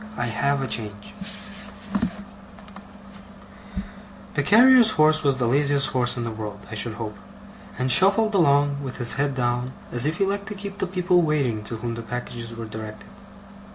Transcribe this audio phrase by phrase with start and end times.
[0.17, 1.13] I HAVE A CHANGE
[4.33, 7.17] The carrier's horse was the laziest horse in the world, I should hope,
[7.77, 11.63] and shuffled along, with his head down, as if he liked to keep people waiting
[11.65, 13.11] to whom the packages were directed.